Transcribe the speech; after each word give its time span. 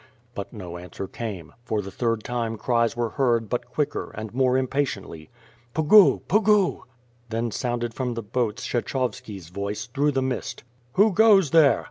But 0.33 0.51
no 0.51 0.79
answer 0.79 1.07
came; 1.07 1.53
for 1.63 1.79
the 1.79 1.91
third 1.91 2.23
time 2.23 2.57
cries 2.57 2.97
were 2.97 3.09
heard 3.11 3.49
but 3.49 3.67
quicker, 3.69 4.09
and 4.15 4.33
more 4.33 4.57
impatiently. 4.57 5.29
Pugu! 5.75 6.21
Pugu! 6.27 6.85
Then 7.29 7.51
sounded 7.51 7.93
from 7.93 8.15
the 8.15 8.23
boats 8.23 8.65
Kshechovski's 8.65 9.49
voice, 9.49 9.85
through 9.85 10.13
the 10.13 10.23
mist: 10.23 10.63
"Who 10.93 11.13
goes 11.13 11.51
there?" 11.51 11.79